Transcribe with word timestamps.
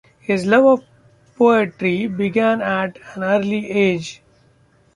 His 0.19 0.47
love 0.47 0.65
of 0.65 0.83
poetry 1.35 2.07
began 2.07 2.59
at 2.59 2.97
an 3.13 3.23
early 3.23 3.69
age. 3.69 4.23